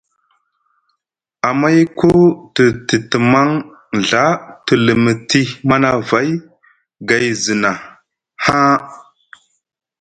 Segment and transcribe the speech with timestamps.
[1.49, 2.09] Amayku
[2.55, 3.49] te titimaŋ
[3.97, 4.23] nɵa
[4.65, 6.29] te limiti Manavay
[7.07, 7.71] gay zna
[8.43, 8.75] haa.